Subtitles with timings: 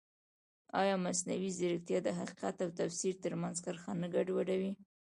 [0.81, 4.71] ایا مصنوعي ځیرکتیا د حقیقت او تفسیر ترمنځ کرښه نه ګډوډوي؟